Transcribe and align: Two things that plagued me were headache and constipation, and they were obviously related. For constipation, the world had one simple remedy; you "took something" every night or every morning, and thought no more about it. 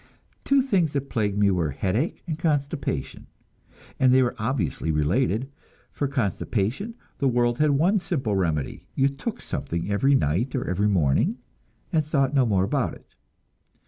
Two 0.43 0.63
things 0.63 0.93
that 0.93 1.11
plagued 1.11 1.37
me 1.37 1.51
were 1.51 1.69
headache 1.69 2.23
and 2.25 2.39
constipation, 2.39 3.27
and 3.99 4.11
they 4.11 4.23
were 4.23 4.33
obviously 4.39 4.91
related. 4.91 5.47
For 5.91 6.07
constipation, 6.07 6.95
the 7.19 7.27
world 7.27 7.59
had 7.59 7.69
one 7.69 7.99
simple 7.99 8.35
remedy; 8.35 8.87
you 8.95 9.07
"took 9.07 9.41
something" 9.41 9.91
every 9.91 10.15
night 10.15 10.55
or 10.55 10.67
every 10.67 10.87
morning, 10.89 11.37
and 11.93 12.03
thought 12.03 12.33
no 12.33 12.47
more 12.47 12.63
about 12.63 12.95
it. 12.95 13.13